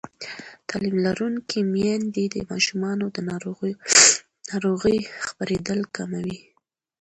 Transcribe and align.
تعلیم 0.67 0.95
لرونکې 1.05 1.59
میندې 1.73 2.23
د 2.29 2.35
ماشومانو 2.49 3.05
د 3.15 3.17
ناروغۍ 4.57 4.97
خپرېدل 5.25 5.79
کموي. 5.95 6.37